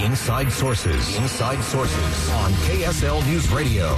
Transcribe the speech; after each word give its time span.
Inside 0.00 0.50
Sources. 0.52 1.16
Inside 1.18 1.62
Sources 1.62 2.30
on 2.30 2.52
KSL 2.52 3.24
News 3.26 3.48
Radio. 3.50 3.96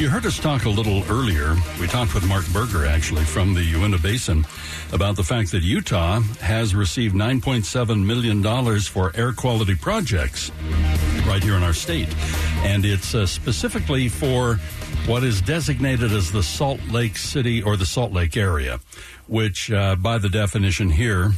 You 0.00 0.08
heard 0.08 0.24
us 0.24 0.38
talk 0.38 0.64
a 0.64 0.70
little 0.70 1.04
earlier. 1.10 1.54
We 1.78 1.86
talked 1.86 2.14
with 2.14 2.26
Mark 2.26 2.46
Berger, 2.54 2.86
actually, 2.86 3.24
from 3.24 3.52
the 3.52 3.62
Uinta 3.62 3.98
Basin, 3.98 4.46
about 4.92 5.16
the 5.16 5.22
fact 5.22 5.50
that 5.52 5.62
Utah 5.62 6.20
has 6.40 6.74
received 6.74 7.14
$9.7 7.14 8.04
million 8.04 8.42
for 8.80 9.12
air 9.14 9.32
quality 9.32 9.74
projects 9.74 10.50
right 11.26 11.42
here 11.42 11.54
in 11.54 11.62
our 11.62 11.74
state. 11.74 12.08
And 12.64 12.86
it's 12.86 13.14
uh, 13.14 13.26
specifically 13.26 14.08
for 14.08 14.54
what 15.06 15.22
is 15.22 15.42
designated 15.42 16.12
as 16.12 16.32
the 16.32 16.42
Salt 16.42 16.80
Lake 16.90 17.18
City 17.18 17.62
or 17.62 17.76
the 17.76 17.86
Salt 17.86 18.12
Lake 18.12 18.36
area, 18.36 18.80
which, 19.26 19.70
uh, 19.70 19.96
by 19.96 20.16
the 20.16 20.28
definition 20.30 20.88
here, 20.88 21.32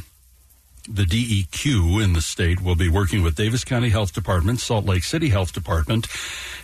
the 0.87 1.03
DEQ 1.03 2.03
in 2.03 2.13
the 2.13 2.21
state 2.21 2.61
will 2.61 2.75
be 2.75 2.89
working 2.89 3.23
with 3.23 3.35
Davis 3.35 3.63
County 3.63 3.89
Health 3.89 4.13
Department, 4.13 4.59
Salt 4.59 4.85
Lake 4.85 5.03
City 5.03 5.29
Health 5.29 5.53
Department, 5.53 6.07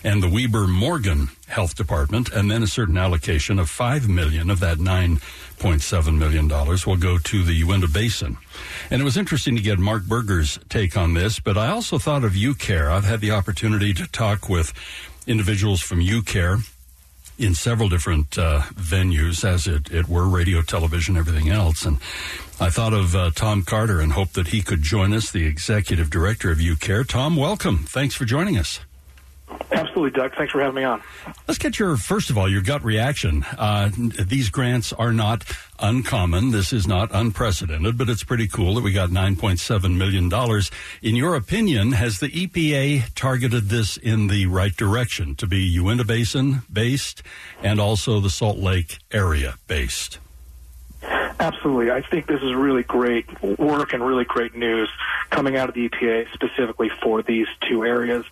and 0.04 0.22
the 0.22 0.30
Weber 0.30 0.68
Morgan 0.68 1.30
Health 1.48 1.76
Department, 1.76 2.30
and 2.30 2.52
then 2.52 2.64
a 2.64 2.68
certain 2.68 2.98
allocation 2.98 3.60
of 3.60 3.70
five 3.70 4.10
million 4.10 4.50
of 4.50 4.60
that 4.60 4.80
nine 4.80 5.22
point 5.58 5.82
seven 5.82 6.18
million 6.20 6.48
dollars 6.48 6.86
will 6.86 6.98
go 6.98 7.18
to 7.18 7.44
the 7.44 7.54
Uinta 7.54 7.88
Basin. 7.88 8.38
And 8.90 9.02
it 9.02 9.06
was 9.06 9.18
interesting 9.18 9.56
to 9.56 9.62
get 9.62 9.80
Mark 9.80 10.04
Berger's 10.04 10.60
take 10.70 10.98
on 10.98 11.14
this, 11.14 11.40
but 11.40 11.58
I 11.58 11.70
also 11.70 11.98
thought 11.98 12.24
of 12.24 12.34
UCAIR. 12.34 12.92
I've 12.92 13.06
had 13.06 13.22
the 13.22 13.32
opportunity 13.32 13.94
to 13.94 14.08
talk 14.08 14.50
with 14.50 14.74
individuals 15.28 15.82
from 15.82 16.00
UCAIR 16.00 16.66
in 17.40 17.56
several 17.56 17.90
different 17.90 18.38
uh, 18.38 18.62
venues, 18.74 19.44
as 19.44 19.66
it, 19.66 19.90
it 19.92 20.08
were, 20.08 20.28
radio, 20.28 20.62
television, 20.62 21.18
everything 21.18 21.50
else. 21.50 21.86
And 21.86 21.98
I 22.60 22.70
thought 22.70 22.94
of 22.94 23.16
uh, 23.16 23.32
Tom 23.34 23.64
Carter 23.64 24.02
and 24.02 24.12
hoped 24.12 24.34
that 24.34 24.48
he 24.48 24.62
could 24.62 24.82
join 24.82 25.14
us, 25.14 25.32
the 25.32 25.46
executive 25.46 26.10
director 26.10 26.52
of 26.52 26.58
UCAIR. 26.58 27.08
Tom, 27.08 27.36
welcome. 27.36 27.80
Thanks 27.80 28.14
for 28.14 28.26
joining 28.26 28.58
us. 28.58 28.82
Absolutely, 29.72 30.12
Doug. 30.12 30.36
Thanks 30.36 30.52
for 30.52 30.62
having 30.62 30.76
me 30.76 30.84
on. 30.84 31.02
Let's 31.48 31.60
get 31.60 31.78
your, 31.78 31.96
first 31.96 32.30
of 32.30 32.38
all, 32.38 32.50
your 32.50 32.62
gut 32.62 32.84
reaction. 32.84 33.46
Uh, 33.58 33.92
these 33.94 34.50
grants 34.50 34.92
are 34.94 35.14
not 35.14 35.44
uncommon. 35.80 36.52
This 36.52 36.74
is 36.74 36.88
not 36.88 37.10
unprecedented, 37.14 37.98
but 37.98 38.10
it's 38.10 38.24
pretty 38.24 38.48
cool 38.48 38.76
that 38.76 38.84
we 38.84 38.92
got 38.92 39.10
$9.7 39.10 39.96
million. 39.96 40.32
In 41.02 41.16
your 41.16 41.36
opinion, 41.36 41.92
has 41.92 42.20
the 42.20 42.30
EPA 42.30 43.14
targeted 43.14 43.70
this 43.70 43.98
in 43.98 44.28
the 44.28 44.48
right 44.48 44.76
direction 44.76 45.36
to 45.36 45.46
be 45.46 45.60
Uinta 45.60 46.04
Basin 46.04 46.64
based 46.72 47.22
and 47.62 47.80
also 47.80 48.20
the 48.20 48.30
Salt 48.30 48.58
Lake 48.58 48.98
area 49.12 49.56
based? 49.68 50.20
Absolutely. 51.40 51.90
I 51.90 52.02
think 52.02 52.28
this 52.28 52.42
is 52.42 52.54
really 52.54 52.84
great 52.84 53.26
work 53.58 53.94
and 53.94 54.06
really 54.06 54.26
great 54.26 54.56
news 54.56 54.90
coming 55.30 55.56
out 55.56 55.70
of 55.70 55.76
the 55.76 55.88
EPA 55.88 56.26
specifically 56.34 56.92
for 57.02 57.22
these 57.22 57.48
two 57.68 57.86
areas. 57.86 58.26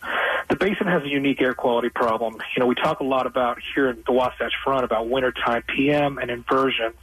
The 0.49 0.57
basin 0.57 0.87
has 0.87 1.03
a 1.03 1.07
unique 1.07 1.41
air 1.41 1.53
quality 1.53 1.87
problem. 1.89 2.33
You 2.55 2.59
know, 2.59 2.67
we 2.67 2.75
talk 2.75 2.99
a 2.99 3.05
lot 3.05 3.25
about 3.25 3.59
here 3.73 3.89
in 3.89 4.03
the 4.05 4.11
Wasatch 4.11 4.53
Front 4.61 4.83
about 4.83 5.07
wintertime 5.07 5.63
PM 5.63 6.17
and 6.17 6.29
inversions. 6.29 6.97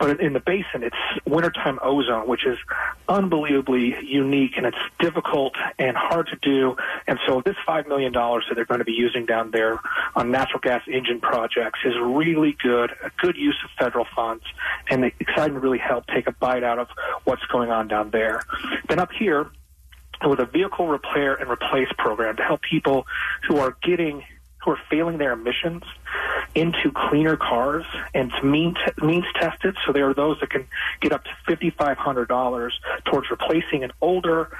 But 0.00 0.18
in 0.18 0.32
the 0.32 0.40
basin, 0.40 0.82
it's 0.82 0.96
wintertime 1.26 1.78
ozone, 1.82 2.26
which 2.26 2.46
is 2.46 2.58
unbelievably 3.06 3.96
unique 4.02 4.56
and 4.56 4.64
it's 4.64 4.78
difficult 4.98 5.54
and 5.78 5.94
hard 5.94 6.28
to 6.28 6.36
do. 6.36 6.76
And 7.06 7.18
so 7.26 7.42
this 7.44 7.56
$5 7.68 7.86
million 7.86 8.10
that 8.12 8.52
they're 8.54 8.64
going 8.64 8.78
to 8.78 8.84
be 8.84 8.92
using 8.92 9.26
down 9.26 9.50
there 9.50 9.78
on 10.16 10.30
natural 10.30 10.60
gas 10.60 10.82
engine 10.88 11.20
projects 11.20 11.80
is 11.84 11.94
really 12.00 12.56
good, 12.62 12.92
a 13.04 13.10
good 13.18 13.36
use 13.36 13.58
of 13.62 13.70
federal 13.78 14.06
funds, 14.16 14.44
and 14.88 15.04
exciting 15.20 15.54
to 15.54 15.60
really 15.60 15.78
help 15.78 16.06
take 16.06 16.26
a 16.26 16.32
bite 16.32 16.64
out 16.64 16.78
of 16.78 16.88
what's 17.24 17.44
going 17.52 17.70
on 17.70 17.86
down 17.86 18.10
there. 18.10 18.40
Then 18.88 18.98
up 18.98 19.12
here, 19.12 19.50
with 20.26 20.40
a 20.40 20.46
vehicle 20.46 20.88
repair 20.88 21.34
and 21.34 21.50
replace 21.50 21.88
program 21.98 22.36
to 22.36 22.42
help 22.42 22.62
people 22.62 23.06
who 23.46 23.58
are 23.58 23.76
getting 23.82 24.22
who 24.64 24.72
are 24.72 24.78
failing 24.90 25.16
their 25.18 25.32
emissions 25.32 25.82
into 26.54 26.90
cleaner 26.92 27.36
cars 27.36 27.84
and 28.14 28.32
it's 28.32 28.42
means, 28.42 28.76
means 29.02 29.24
tested. 29.34 29.76
So 29.86 29.92
there 29.92 30.08
are 30.08 30.14
those 30.14 30.38
that 30.40 30.50
can 30.50 30.66
get 31.00 31.12
up 31.12 31.24
to 31.24 31.56
$5,500 31.56 32.70
towards 33.04 33.30
replacing 33.30 33.84
an 33.84 33.92
older 34.00 34.50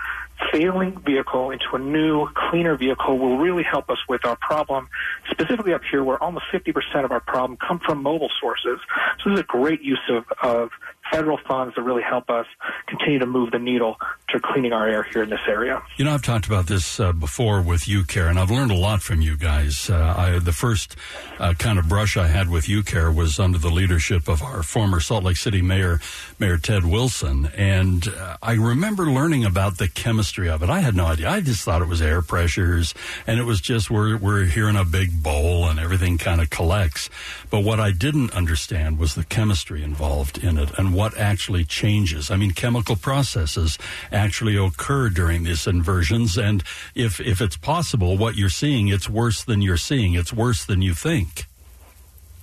failing 0.52 0.98
vehicle 1.00 1.50
into 1.50 1.66
a 1.74 1.78
new, 1.78 2.28
cleaner 2.34 2.76
vehicle 2.76 3.18
will 3.18 3.38
really 3.38 3.62
help 3.62 3.90
us 3.90 3.98
with 4.08 4.24
our 4.24 4.36
problem, 4.36 4.88
specifically 5.30 5.74
up 5.74 5.82
here 5.90 6.02
where 6.02 6.22
almost 6.22 6.46
50% 6.52 7.04
of 7.04 7.12
our 7.12 7.20
problem 7.20 7.58
come 7.58 7.78
from 7.78 8.02
mobile 8.02 8.30
sources. 8.40 8.78
So 9.22 9.30
this 9.30 9.34
is 9.34 9.40
a 9.40 9.44
great 9.44 9.82
use 9.82 10.00
of, 10.08 10.24
of 10.42 10.70
federal 11.10 11.38
funds 11.46 11.74
to 11.74 11.82
really 11.82 12.02
help 12.02 12.30
us 12.30 12.46
continue 12.86 13.18
to 13.18 13.26
move 13.26 13.50
the 13.50 13.58
needle 13.58 13.96
to 14.28 14.40
cleaning 14.40 14.72
our 14.72 14.88
air 14.88 15.02
here 15.02 15.22
in 15.22 15.30
this 15.30 15.40
area. 15.48 15.82
You 15.96 16.04
know, 16.04 16.12
I've 16.12 16.22
talked 16.22 16.46
about 16.46 16.66
this 16.66 17.00
uh, 17.00 17.12
before 17.12 17.62
with 17.62 17.82
UCAIR, 17.82 18.28
and 18.28 18.38
I've 18.38 18.50
learned 18.50 18.70
a 18.70 18.76
lot 18.76 19.02
from 19.02 19.20
you 19.20 19.36
guys. 19.36 19.90
Uh, 19.90 20.14
I, 20.16 20.38
the 20.38 20.52
first 20.52 20.96
uh, 21.38 21.54
kind 21.54 21.78
of 21.78 21.88
brush 21.88 22.16
I 22.16 22.28
had 22.28 22.48
with 22.48 22.66
UCAIR 22.66 23.14
was 23.14 23.38
under 23.38 23.58
the 23.58 23.70
leadership 23.70 24.28
of 24.28 24.42
our 24.42 24.62
former 24.62 25.00
Salt 25.00 25.24
Lake 25.24 25.36
City 25.36 25.62
Mayor, 25.62 26.00
Mayor 26.38 26.58
Ted 26.58 26.84
Wilson, 26.84 27.50
and 27.56 28.08
uh, 28.08 28.36
I 28.42 28.54
remember 28.54 29.10
learning 29.10 29.44
about 29.44 29.78
the 29.78 29.88
chemistry 29.88 30.48
of 30.48 30.62
it. 30.62 30.70
I 30.70 30.80
had 30.80 30.94
no 30.94 31.06
idea. 31.06 31.28
I 31.28 31.40
just 31.40 31.64
thought 31.64 31.82
it 31.82 31.88
was 31.88 32.00
air 32.00 32.22
pressures, 32.22 32.94
and 33.26 33.40
it 33.40 33.44
was 33.44 33.60
just 33.60 33.90
we're 33.90 34.16
we're 34.16 34.44
here 34.44 34.68
in 34.68 34.76
a 34.76 34.84
big 34.84 35.22
bowl, 35.22 35.68
and 35.68 35.78
everything 35.80 36.18
kind 36.18 36.40
of 36.40 36.50
collects. 36.50 37.10
But 37.50 37.60
what 37.60 37.80
I 37.80 37.90
didn't 37.90 38.32
understand 38.32 38.98
was 38.98 39.14
the 39.14 39.24
chemistry 39.24 39.82
involved 39.82 40.38
in 40.38 40.58
it, 40.58 40.70
and 40.78 40.94
what 41.00 41.16
actually 41.16 41.64
changes. 41.64 42.30
I 42.30 42.36
mean, 42.36 42.50
chemical 42.50 42.94
processes 42.94 43.78
actually 44.12 44.54
occur 44.54 45.08
during 45.08 45.44
these 45.44 45.66
inversions. 45.66 46.36
And 46.36 46.62
if, 46.94 47.18
if 47.20 47.40
it's 47.40 47.56
possible, 47.56 48.18
what 48.18 48.36
you're 48.36 48.50
seeing, 48.50 48.88
it's 48.88 49.08
worse 49.08 49.42
than 49.42 49.62
you're 49.62 49.78
seeing. 49.78 50.12
It's 50.12 50.30
worse 50.30 50.62
than 50.66 50.82
you 50.82 50.92
think. 50.92 51.46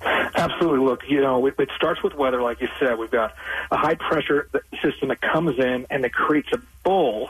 Absolutely. 0.01 0.79
Look, 0.79 1.01
you 1.07 1.21
know, 1.21 1.45
it, 1.45 1.53
it 1.59 1.69
starts 1.75 2.01
with 2.01 2.15
weather, 2.15 2.41
like 2.41 2.59
you 2.59 2.67
said. 2.79 2.97
We've 2.97 3.11
got 3.11 3.35
a 3.69 3.77
high 3.77 3.93
pressure 3.93 4.49
system 4.81 5.09
that 5.09 5.21
comes 5.21 5.59
in 5.59 5.85
and 5.91 6.03
it 6.03 6.13
creates 6.13 6.51
a 6.51 6.59
bowl 6.83 7.29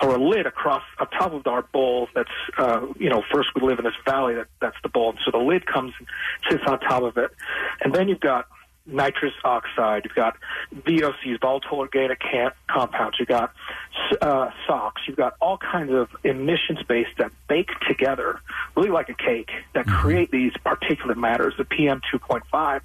or 0.00 0.14
a 0.14 0.18
lid 0.18 0.46
across 0.46 0.84
on 1.00 1.08
top 1.08 1.32
of 1.32 1.44
our 1.48 1.62
bowl 1.62 2.06
that's 2.14 2.30
uh, 2.56 2.86
you 3.00 3.08
know 3.10 3.24
first 3.32 3.48
we 3.56 3.62
live 3.62 3.80
in 3.80 3.84
this 3.84 3.98
valley 4.04 4.34
that 4.36 4.46
that's 4.60 4.76
the 4.84 4.88
bowl 4.88 5.10
and 5.10 5.18
so 5.24 5.32
the 5.32 5.38
lid 5.38 5.66
comes 5.66 5.92
and 5.98 6.06
sits 6.48 6.62
on 6.68 6.78
top 6.78 7.02
of 7.02 7.16
it 7.18 7.32
and 7.80 7.92
then 7.92 8.08
you've 8.08 8.20
got 8.20 8.46
nitrous 8.88 9.34
oxide, 9.44 10.02
you've 10.04 10.14
got 10.14 10.36
VOCs, 10.74 11.40
volatile 11.40 11.78
organic 11.78 12.20
compounds, 12.68 13.18
you've 13.18 13.28
got 13.28 13.52
uh, 14.20 14.50
SOx, 14.66 15.02
you've 15.06 15.16
got 15.16 15.34
all 15.40 15.58
kinds 15.58 15.92
of 15.92 16.08
emissions 16.24 16.82
base 16.88 17.06
that 17.18 17.30
bake 17.48 17.70
together, 17.86 18.40
really 18.76 18.90
like 18.90 19.08
a 19.08 19.14
cake, 19.14 19.50
that 19.74 19.86
mm-hmm. 19.86 20.00
create 20.00 20.30
these 20.30 20.52
particulate 20.64 21.16
matters, 21.16 21.54
the 21.58 21.64
PM 21.64 22.00
2.5. 22.12 22.80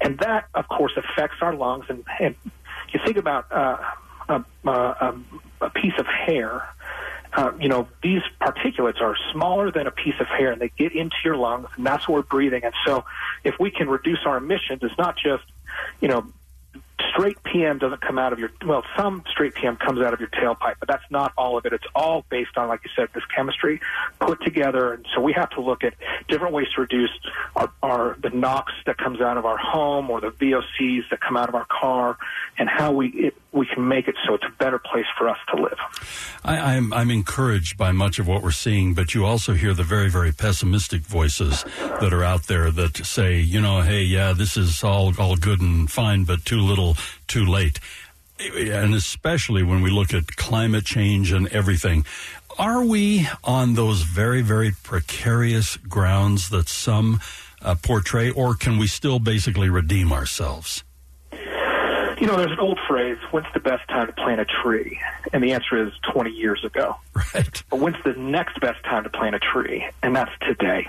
And 0.00 0.18
that, 0.18 0.46
of 0.54 0.68
course, 0.68 0.92
affects 0.96 1.36
our 1.40 1.54
lungs. 1.54 1.84
And, 1.88 2.04
and 2.18 2.34
you 2.92 3.00
think 3.04 3.16
about 3.16 3.50
uh, 3.52 3.78
a, 4.28 4.44
a, 4.64 5.14
a 5.60 5.70
piece 5.70 5.94
of 5.98 6.06
hair 6.06 6.66
uh, 7.34 7.52
you 7.58 7.68
know, 7.68 7.88
these 8.02 8.22
particulates 8.40 9.00
are 9.00 9.16
smaller 9.32 9.70
than 9.70 9.86
a 9.86 9.90
piece 9.90 10.14
of 10.20 10.26
hair 10.26 10.52
and 10.52 10.60
they 10.60 10.70
get 10.76 10.94
into 10.94 11.16
your 11.24 11.36
lungs 11.36 11.68
and 11.76 11.86
that's 11.86 12.06
what 12.06 12.16
we're 12.16 12.22
breathing. 12.22 12.62
And 12.64 12.74
so 12.84 13.04
if 13.42 13.58
we 13.58 13.70
can 13.70 13.88
reduce 13.88 14.20
our 14.26 14.36
emissions, 14.36 14.80
it's 14.82 14.98
not 14.98 15.16
just, 15.16 15.44
you 16.00 16.08
know, 16.08 16.26
straight 17.12 17.42
PM 17.44 17.78
doesn't 17.78 18.00
come 18.00 18.18
out 18.18 18.32
of 18.32 18.38
your 18.38 18.50
well, 18.64 18.82
some 18.96 19.22
straight 19.28 19.54
PM 19.54 19.76
comes 19.76 20.00
out 20.00 20.12
of 20.14 20.20
your 20.20 20.28
tailpipe, 20.30 20.76
but 20.78 20.88
that's 20.88 21.04
not 21.10 21.32
all 21.36 21.56
of 21.56 21.66
it. 21.66 21.72
It's 21.72 21.84
all 21.94 22.24
based 22.28 22.56
on, 22.56 22.68
like 22.68 22.80
you 22.84 22.90
said, 22.96 23.08
this 23.14 23.24
chemistry 23.34 23.80
put 24.20 24.42
together, 24.42 24.94
and 24.94 25.06
so 25.14 25.20
we 25.20 25.32
have 25.32 25.50
to 25.50 25.60
look 25.60 25.84
at 25.84 25.94
different 26.28 26.54
ways 26.54 26.68
to 26.74 26.82
reduce 26.82 27.10
our, 27.56 27.70
our 27.82 28.16
the 28.22 28.30
NOx 28.30 28.72
that 28.86 28.98
comes 28.98 29.20
out 29.20 29.36
of 29.36 29.44
our 29.44 29.58
home 29.58 30.10
or 30.10 30.20
the 30.20 30.30
VOCs 30.30 31.08
that 31.10 31.20
come 31.20 31.36
out 31.36 31.48
of 31.48 31.54
our 31.54 31.66
car, 31.66 32.16
and 32.58 32.68
how 32.68 32.92
we 32.92 33.08
it, 33.08 33.34
we 33.52 33.66
can 33.66 33.86
make 33.86 34.08
it 34.08 34.16
so 34.26 34.34
it's 34.34 34.44
a 34.44 34.52
better 34.58 34.78
place 34.78 35.06
for 35.18 35.28
us 35.28 35.38
to 35.54 35.60
live. 35.60 35.78
I, 36.44 36.76
I'm 36.76 36.92
I'm 36.92 37.10
encouraged 37.10 37.76
by 37.76 37.92
much 37.92 38.18
of 38.18 38.26
what 38.26 38.42
we're 38.42 38.50
seeing, 38.50 38.94
but 38.94 39.14
you 39.14 39.24
also 39.24 39.52
hear 39.54 39.74
the 39.74 39.82
very 39.82 40.08
very 40.08 40.32
pessimistic 40.32 41.02
voices 41.02 41.64
that 42.00 42.12
are 42.12 42.24
out 42.24 42.44
there 42.44 42.70
that 42.70 42.96
say, 43.04 43.38
you 43.38 43.60
know, 43.60 43.82
hey, 43.82 44.02
yeah, 44.02 44.32
this 44.32 44.56
is 44.56 44.82
all 44.82 45.12
all 45.18 45.36
good 45.36 45.60
and 45.60 45.90
fine, 45.90 46.24
but 46.24 46.44
too 46.44 46.60
little, 46.60 46.96
too 47.26 47.44
late. 47.44 47.78
And 48.40 48.94
especially 48.94 49.62
when 49.62 49.82
we 49.82 49.90
look 49.90 50.12
at 50.12 50.36
climate 50.36 50.84
change 50.84 51.30
and 51.32 51.46
everything, 51.48 52.04
are 52.58 52.84
we 52.84 53.28
on 53.44 53.74
those 53.74 54.02
very 54.02 54.42
very 54.42 54.72
precarious 54.82 55.76
grounds 55.76 56.48
that 56.50 56.68
some 56.68 57.20
uh, 57.62 57.76
portray, 57.80 58.30
or 58.30 58.54
can 58.54 58.78
we 58.78 58.86
still 58.86 59.18
basically 59.18 59.68
redeem 59.68 60.12
ourselves? 60.12 60.84
You 62.22 62.28
know, 62.28 62.36
there's 62.36 62.52
an 62.52 62.60
old 62.60 62.78
phrase, 62.86 63.18
when's 63.32 63.46
the 63.52 63.58
best 63.58 63.88
time 63.88 64.06
to 64.06 64.12
plant 64.12 64.40
a 64.40 64.44
tree? 64.44 65.00
And 65.32 65.42
the 65.42 65.52
answer 65.52 65.84
is 65.84 65.92
20 66.12 66.30
years 66.30 66.64
ago. 66.64 66.96
Right. 67.34 67.62
But 67.70 67.80
when's 67.80 67.96
the 68.04 68.12
next 68.12 68.60
best 68.60 68.84
time 68.84 69.04
to 69.04 69.10
plant 69.10 69.34
a 69.34 69.38
tree? 69.38 69.86
And 70.02 70.14
that's 70.14 70.30
today. 70.40 70.86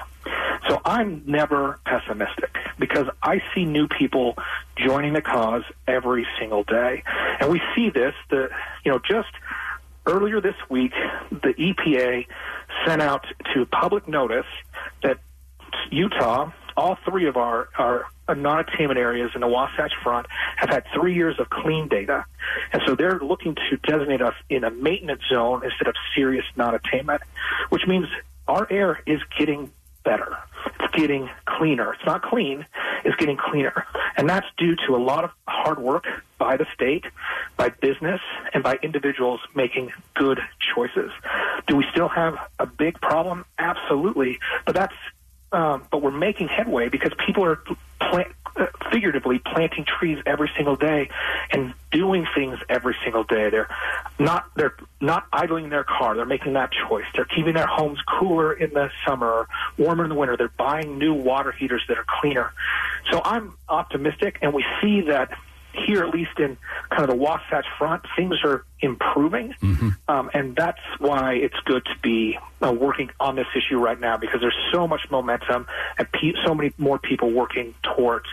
So 0.68 0.82
I'm 0.86 1.24
never 1.26 1.80
pessimistic 1.86 2.56
because 2.80 3.08
I 3.22 3.42
see 3.54 3.66
new 3.66 3.88
people 3.88 4.36
joining 4.78 5.14
the 5.14 5.22
cause 5.22 5.64
every 5.88 6.26
single 6.40 6.64
day. 6.64 7.04
And 7.40 7.50
we 7.50 7.62
see 7.76 7.90
this, 7.90 8.14
the, 8.30 8.50
you 8.86 8.92
know, 8.92 9.00
just 9.00 9.30
earlier 10.06 10.42
this 10.42 10.56
week, 10.70 10.94
the 11.32 11.54
EPA 11.54 12.28
sent 12.86 13.02
out 13.02 13.26
to 13.54 13.66
public 13.66 14.08
notice 14.08 14.46
that 15.02 15.20
Utah, 15.92 16.52
all 16.76 16.98
three 17.06 17.28
of 17.28 17.38
our, 17.38 17.70
our 17.78 18.06
non-attainment 18.36 19.00
areas 19.00 19.32
in 19.36 19.42
the 19.42 19.48
Wasatch 19.48 19.94
Front 20.02 20.28
have 20.56 20.70
had 20.70 20.86
three 20.94 21.14
years 21.14 21.40
of 21.40 21.50
clean 21.50 21.88
data. 21.88 22.26
And 22.72 22.82
so 22.86 22.96
they're 22.96 23.20
looking 23.20 23.56
to 23.56 23.78
designate 23.78 24.22
us 24.22 24.36
in 24.50 24.64
a 24.64 24.72
maintenance 24.72 25.24
zone 25.30 25.64
instead 25.64 25.88
of 25.88 25.96
serious 26.16 26.46
non-attainment, 26.56 27.22
which 27.70 27.86
means 27.88 28.08
our 28.48 28.68
air 28.72 29.02
is 29.06 29.22
getting 29.38 29.72
better. 30.04 30.38
Getting 30.94 31.30
cleaner. 31.46 31.94
It's 31.94 32.06
not 32.06 32.22
clean, 32.22 32.66
it's 33.04 33.16
getting 33.16 33.38
cleaner. 33.38 33.86
And 34.16 34.30
that's 34.30 34.48
due 34.58 34.76
to 34.88 34.96
a 34.96 34.98
lot 34.98 35.24
of 35.24 35.32
hard 35.48 35.80
work 35.80 36.06
by 36.38 36.58
the 36.58 36.66
state, 36.74 37.06
by 37.58 37.70
business, 37.70 38.22
and 38.54 38.64
by 38.64 38.78
individuals 38.84 39.40
making 39.56 39.92
good 40.14 40.40
choices. 40.60 41.12
Do 41.68 41.76
we 41.76 41.86
still 41.92 42.10
have 42.10 42.38
a 42.60 42.66
big 42.66 43.00
problem? 43.02 43.46
Absolutely. 43.58 44.40
But 44.66 44.76
that's 44.76 44.96
um, 45.52 45.88
but 45.92 46.02
we're 46.02 46.12
making 46.12 46.48
headway 46.48 46.90
because 46.90 47.12
people 47.26 47.46
are 47.46 47.60
uh, 48.02 48.24
figuratively 48.92 49.40
planting 49.40 49.86
trees 49.86 50.20
every 50.26 50.50
single 50.56 50.76
day 50.76 51.10
and 51.52 51.74
doing 51.92 52.26
things 52.36 52.60
every 52.70 52.96
single 53.04 53.24
day. 53.24 53.50
They're 53.50 53.70
not 54.20 54.46
they're 54.56 54.76
not 55.02 55.26
idling 55.34 55.70
their 55.70 55.84
car. 55.84 56.16
They're 56.16 56.26
making 56.26 56.54
that 56.54 56.72
choice. 56.72 57.06
They're 57.16 57.26
keeping 57.26 57.54
their 57.54 57.68
homes 57.68 58.00
cooler 58.02 58.54
in 58.54 58.72
the 58.74 58.90
summer, 59.06 59.48
warmer 59.78 60.04
in 60.04 60.10
the 60.10 60.16
winter. 60.16 60.38
They're 60.38 60.52
buying 60.58 60.98
new 60.98 61.14
water 61.14 61.52
heaters 61.52 61.84
that 61.88 61.98
are 61.98 62.06
cleaner. 62.08 62.54
So 63.12 63.22
I'm 63.24 63.58
optimistic, 63.68 64.40
and 64.42 64.54
we 64.54 64.64
see 64.82 65.02
that 65.02 65.38
here, 65.74 66.04
at 66.04 66.14
least 66.14 66.40
in 66.40 66.58
kind 66.90 67.04
of 67.04 67.10
the 67.10 67.16
Wasatch 67.16 67.66
Front, 67.78 68.04
things 68.16 68.36
are 68.44 68.64
improving, 68.80 69.54
Mm-hmm. 69.62 69.90
um, 70.08 70.30
and 70.34 70.56
that's 70.56 70.80
why 71.00 71.34
it's 71.36 71.56
good 71.66 71.86
to 71.86 71.98
be 72.02 72.38
uh, 72.62 72.72
working 72.72 73.10
on 73.20 73.36
this 73.36 73.48
issue 73.56 73.78
right 73.78 74.00
now 74.00 74.18
because 74.18 74.42
there's 74.42 74.58
so 74.72 74.88
much 74.88 75.02
momentum 75.10 75.68
and 75.98 76.12
pe- 76.12 76.34
so 76.46 76.54
many 76.54 76.74
more 76.78 77.00
people 77.00 77.32
working 77.32 77.74
towards 77.96 78.26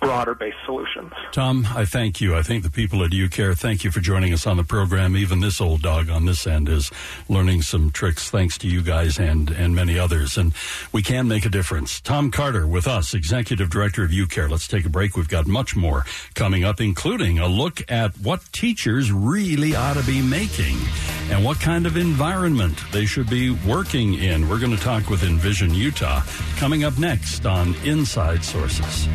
broader 0.00 0.34
based 0.34 0.56
solutions. 0.64 1.12
Tom, 1.32 1.66
I 1.74 1.84
thank 1.84 2.20
you. 2.20 2.34
I 2.34 2.42
think 2.42 2.62
the 2.62 2.70
people 2.70 3.04
at 3.04 3.10
UCAIR, 3.10 3.56
thank 3.56 3.84
you 3.84 3.90
for 3.90 4.00
joining 4.00 4.32
us 4.32 4.46
on 4.46 4.56
the 4.56 4.64
program. 4.64 5.16
Even 5.16 5.40
this 5.40 5.60
old 5.60 5.82
dog 5.82 6.10
on 6.10 6.24
this 6.24 6.46
end 6.46 6.68
is 6.68 6.90
learning 7.28 7.62
some 7.62 7.90
tricks 7.90 8.30
thanks 8.30 8.58
to 8.58 8.68
you 8.68 8.82
guys 8.82 9.18
and, 9.18 9.50
and 9.50 9.74
many 9.74 9.98
others. 9.98 10.36
And 10.36 10.54
we 10.92 11.02
can 11.02 11.28
make 11.28 11.44
a 11.44 11.50
difference. 11.50 12.00
Tom 12.00 12.30
Carter 12.30 12.66
with 12.66 12.86
us, 12.86 13.14
Executive 13.14 13.70
Director 13.70 14.02
of 14.02 14.10
UCAIR. 14.10 14.50
Let's 14.50 14.66
take 14.66 14.86
a 14.86 14.90
break. 14.90 15.16
We've 15.16 15.28
got 15.28 15.46
much 15.46 15.76
more 15.76 16.04
coming 16.34 16.64
up, 16.64 16.80
including 16.80 17.38
a 17.38 17.46
look 17.46 17.82
at 17.90 18.16
what 18.18 18.40
teachers 18.52 19.12
really 19.12 19.74
ought 19.76 19.96
to 19.96 20.04
be 20.04 20.22
making 20.22 20.76
and 21.30 21.44
what 21.44 21.60
kind 21.60 21.86
of 21.86 21.96
environment 21.96 22.78
they 22.92 23.06
should 23.06 23.28
be 23.28 23.50
working 23.50 24.14
in. 24.14 24.48
We're 24.48 24.58
going 24.58 24.76
to 24.76 24.82
talk 24.82 25.08
with 25.08 25.22
Envision 25.22 25.74
Utah 25.74 26.22
coming 26.56 26.84
up 26.84 26.98
next 26.98 27.46
on 27.46 27.74
Inside 27.84 28.44
Sources. 28.44 29.08